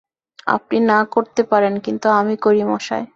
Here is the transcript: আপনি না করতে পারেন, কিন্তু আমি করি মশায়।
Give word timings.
আপনি 0.47 0.77
না 0.85 0.99
করতে 1.05 1.41
পারেন, 1.43 1.73
কিন্তু 1.79 2.07
আমি 2.19 2.35
করি 2.37 2.61
মশায়। 2.63 3.05